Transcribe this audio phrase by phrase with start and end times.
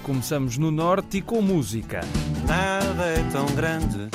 [0.00, 2.00] Começamos no Norte e com música.
[2.46, 4.08] Nada é tão grande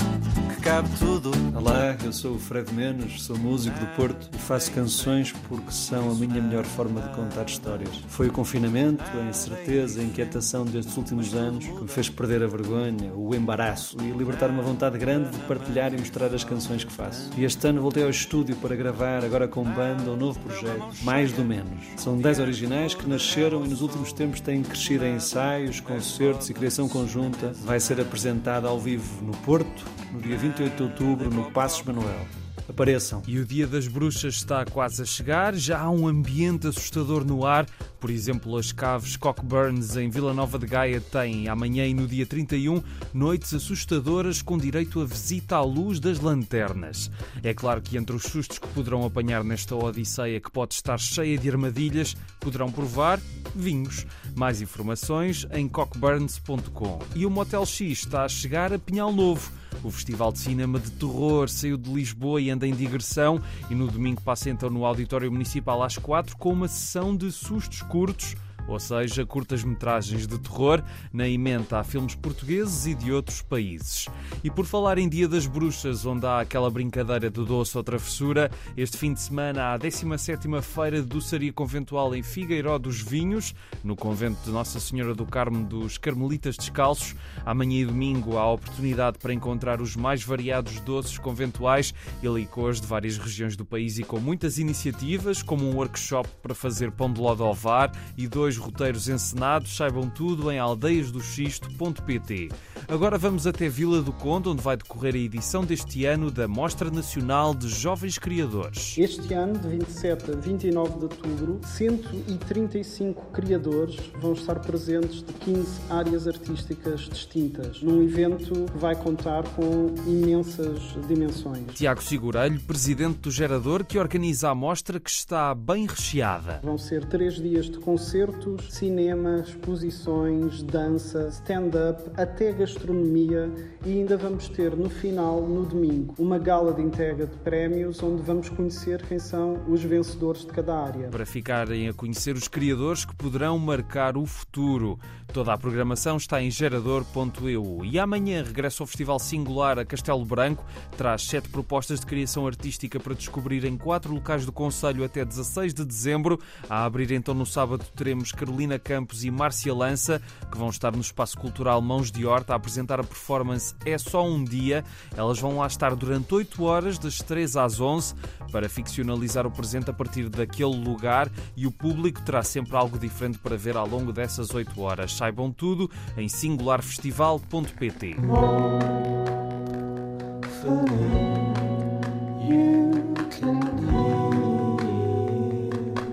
[0.61, 1.31] cabe tudo.
[1.55, 6.11] Olá, eu sou o Fred Menos, sou músico do Porto e faço canções porque são
[6.11, 7.89] a minha melhor forma de contar histórias.
[8.07, 12.47] Foi o confinamento, a incerteza, a inquietação destes últimos anos que me fez perder a
[12.47, 16.91] vergonha, o embaraço e libertar uma vontade grande de partilhar e mostrar as canções que
[16.91, 17.31] faço.
[17.35, 21.31] E este ano voltei ao estúdio para gravar, agora com banda, um novo projeto, Mais
[21.31, 21.83] do Menos.
[21.97, 26.53] São 10 originais que nasceram e nos últimos tempos têm crescido em ensaios, concertos e
[26.53, 27.51] criação conjunta.
[27.63, 32.27] Vai ser apresentada ao vivo no Porto, no dia 28 de outubro, no Passos Manuel.
[32.67, 33.21] Apareçam.
[33.27, 37.45] E o Dia das Bruxas está quase a chegar, já há um ambiente assustador no
[37.45, 37.65] ar.
[37.99, 42.25] Por exemplo, as caves Cockburns em Vila Nova de Gaia têm amanhã e no dia
[42.25, 42.81] 31
[43.13, 47.11] noites assustadoras com direito a visita à luz das lanternas.
[47.43, 51.37] É claro que entre os sustos que poderão apanhar nesta odisseia que pode estar cheia
[51.37, 53.19] de armadilhas, poderão provar
[53.55, 54.05] vinhos.
[54.35, 56.99] Mais informações em cockburns.com.
[57.15, 59.60] E o Motel X está a chegar a Pinhal Novo.
[59.83, 63.41] O Festival de Cinema de Terror saiu de Lisboa e anda em digressão.
[63.69, 67.81] E no domingo passa então no Auditório Municipal às quatro com uma sessão de sustos
[67.81, 68.35] curtos
[68.67, 74.07] ou seja, curtas-metragens de terror, na emenda a filmes portugueses e de outros países.
[74.43, 78.49] E por falar em Dia das Bruxas, onde há aquela brincadeira de doce ou travessura,
[78.75, 83.53] este fim de semana há a 17ª Feira de Doçaria Conventual em Figueiró dos Vinhos,
[83.83, 87.15] no convento de Nossa Senhora do Carmo dos Carmelitas Descalços.
[87.45, 92.79] Amanhã e domingo há a oportunidade para encontrar os mais variados doces conventuais e licores
[92.79, 97.11] de várias regiões do país e com muitas iniciativas, como um workshop para fazer pão
[97.11, 102.49] de ló de ovar e dois roteiros encenados, saibam tudo em aldeiasdoxisto.pt.
[102.87, 106.91] Agora vamos até Vila do Conde, onde vai decorrer a edição deste ano da Mostra
[106.91, 108.95] Nacional de Jovens Criadores.
[108.97, 115.81] Este ano, de 27 a 29 de outubro, 135 criadores vão estar presentes de 15
[115.89, 121.73] áreas artísticas distintas, num evento que vai contar com imensas dimensões.
[121.73, 126.59] Tiago Segurelho, presidente do Gerador, que organiza a mostra que está bem recheada.
[126.63, 133.51] Vão ser três dias de concerto concertos, cinema, exposições, dança, stand-up, até gastronomia
[133.85, 138.21] e ainda vamos ter no final, no domingo, uma gala de entrega de prémios onde
[138.21, 141.09] vamos conhecer quem são os vencedores de cada área.
[141.09, 144.99] Para ficarem a conhecer os criadores que poderão marcar o futuro.
[145.33, 147.79] Toda a programação está em gerador.eu.
[147.85, 150.65] E amanhã regressa ao Festival Singular a Castelo Branco.
[150.97, 155.73] Traz sete propostas de criação artística para descobrir em quatro locais do Conselho até 16
[155.73, 156.37] de dezembro.
[156.69, 160.21] A abrir então no sábado teremos Carolina Campos e Márcia Lança,
[160.51, 164.25] que vão estar no Espaço Cultural Mãos de Horta a apresentar a performance É Só
[164.25, 164.83] Um Dia.
[165.15, 168.15] Elas vão lá estar durante 8 horas, das 3 às 11,
[168.51, 173.37] para ficcionalizar o presente a partir daquele lugar e o público terá sempre algo diferente
[173.37, 175.13] para ver ao longo dessas 8 horas.
[175.15, 178.15] Saibam tudo em singularfestival.pt.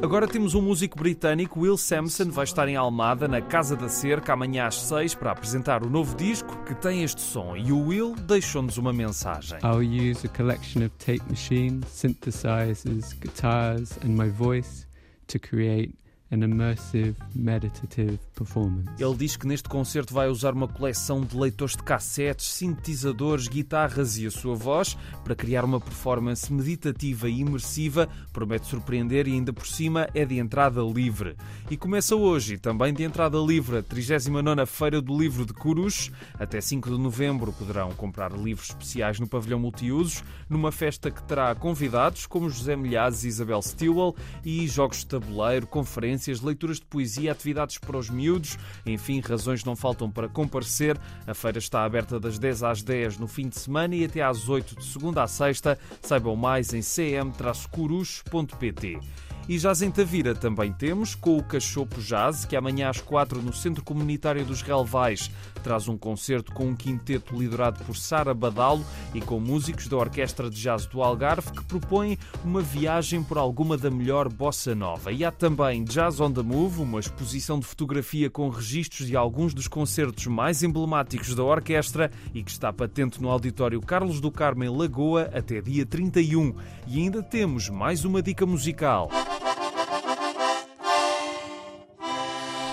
[0.08, 4.32] Agora temos um músico britânico, Will Sampson, vai estar em Almada, na Casa da Cerca,
[4.32, 7.54] amanhã às 6, para apresentar o novo disco que tem este som.
[7.54, 9.58] E o Will deixou-nos uma mensagem.
[9.62, 14.86] I'll use a collection of tape machines, synthesizers, guitars and my voice
[15.26, 15.94] to create
[16.31, 18.89] an immersive, meditative performance.
[18.99, 24.19] Ele diz que neste concerto vai usar uma coleção de leitores de cassetes, sintetizadores, guitarras
[24.19, 28.09] e a sua voz para criar uma performance meditativa e imersiva.
[28.33, 31.34] Promete surpreender e ainda por cima é de entrada livre.
[31.71, 36.10] E começa hoje, também de entrada livre, a 39ª Feira do Livro de Curus.
[36.39, 41.55] Até 5 de novembro poderão comprar livros especiais no pavilhão multiusos, numa festa que terá
[41.55, 44.15] convidados como José Milhazes e Isabel Stewell
[44.45, 49.76] e jogos de tabuleiro, conferências leituras de poesia, atividades para os miúdos, enfim, razões não
[49.76, 50.98] faltam para comparecer.
[51.26, 54.48] A feira está aberta das 10 às 10 no fim de semana e até às
[54.48, 55.78] 8 de segunda a sexta.
[56.03, 57.38] Saibam mais em cm-curus.pt.
[59.48, 63.50] E Jazz em Tavira também temos, com o Cachopo Jazz, que amanhã às quatro no
[63.50, 65.30] Centro Comunitário dos Relvais
[65.65, 68.84] traz um concerto com um quinteto liderado por Sara Badalo
[69.15, 73.78] e com músicos da Orquestra de Jazz do Algarve que propõem uma viagem por alguma
[73.78, 75.10] da melhor bossa nova.
[75.12, 79.54] E há também Jazz on the Move, uma exposição de fotografia com registros de alguns
[79.54, 84.62] dos concertos mais emblemáticos da orquestra e que está patente no Auditório Carlos do Carmo
[84.65, 86.54] em Lagoa até dia 31.
[86.86, 89.09] E ainda temos mais uma dica musical.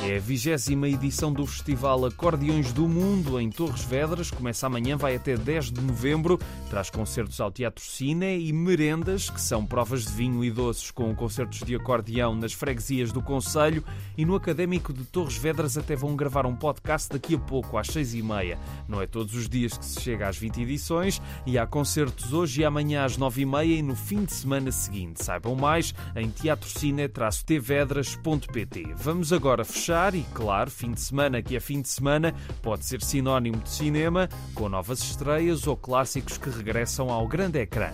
[0.07, 4.29] É a vigésima edição do Festival Acordeões do Mundo em Torres Vedras.
[4.29, 6.39] Começa amanhã, vai até 10 de novembro.
[6.69, 11.15] Traz concertos ao Teatro Cine e merendas, que são provas de vinho e doces com
[11.15, 13.83] concertos de acordeão nas freguesias do Conselho.
[14.15, 17.87] E no Académico de Torres Vedras até vão gravar um podcast daqui a pouco, às
[17.87, 18.59] 6h30.
[18.87, 22.61] Não é todos os dias que se chega às 20 edições e há concertos hoje
[22.61, 25.25] e amanhã às 9h30 e no fim de semana seguinte.
[25.25, 28.93] Saibam mais em teatrocine-tvedras.pt.
[28.97, 33.01] Vamos agora fechar e, claro, fim de semana que é fim de semana pode ser
[33.01, 37.91] sinónimo de cinema, com novas estreias ou clássicos que regressam ao grande ecrã.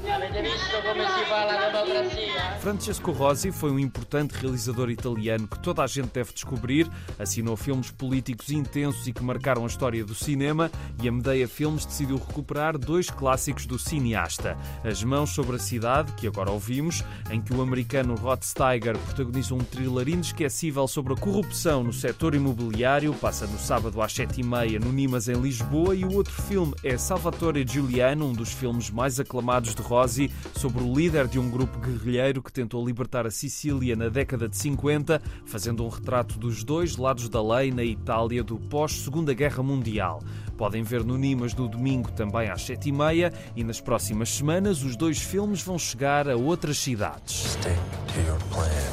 [2.60, 6.88] Francesco Rosi foi um importante realizador italiano que toda a gente deve descobrir.
[7.18, 10.70] Assinou filmes políticos intensos e que marcaram a história do cinema
[11.02, 14.58] e a Medeia Filmes decidiu recuperar dois clássicos do cineasta.
[14.84, 19.56] As Mãos sobre a Cidade, que agora ouvimos, em que o americano Rod Steiger protagoniza
[19.56, 24.44] um thriller inesquecível sobre a corrupção no setor imobiliário, passa no sábado às sete e
[24.44, 28.90] meia no Nimas em Lisboa e o outro filme é Salvatore Giuliano, um dos filmes
[28.90, 33.32] mais aclamados de Rosi, sobre o líder de um grupo guerrilheiro que tentou libertar a
[33.32, 38.44] Sicília na década de 50, fazendo um retrato dos dois lados da lei na Itália
[38.44, 40.22] do pós-Segunda Guerra Mundial.
[40.58, 44.84] Podem ver no Nimas no domingo também às sete e meia e nas próximas semanas
[44.84, 47.54] os dois filmes vão chegar a outras cidades.
[47.54, 47.78] Stick
[48.14, 48.91] to your plan.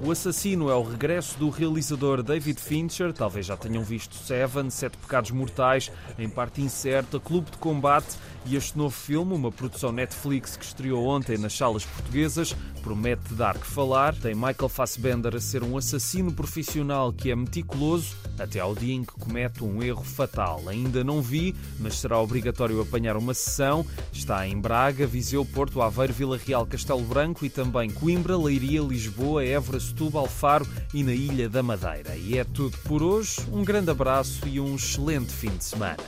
[0.00, 3.12] O Assassino é o regresso do realizador David Fincher.
[3.12, 8.16] Talvez já tenham visto Seven, Sete Pecados Mortais, em parte incerta, Clube de Combate
[8.48, 13.58] e este novo filme, uma produção Netflix que estreou ontem nas salas portuguesas, promete dar
[13.58, 14.14] que falar.
[14.14, 19.04] Tem Michael Fassbender a ser um assassino profissional que é meticuloso até ao dia em
[19.04, 20.62] que comete um erro fatal.
[20.66, 23.84] Ainda não vi, mas será obrigatório apanhar uma sessão.
[24.10, 29.44] Está em Braga, Viseu, Porto, Aveiro, Vila Real, Castelo Branco e também Coimbra, Leiria, Lisboa,
[29.44, 32.16] Évora, Setúbal, Faro e na Ilha da Madeira.
[32.16, 33.42] E é tudo por hoje.
[33.52, 35.98] Um grande abraço e um excelente fim de semana.